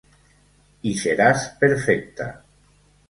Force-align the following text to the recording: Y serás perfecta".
Y 0.81 0.97
serás 0.97 1.49
perfecta". 1.59 2.43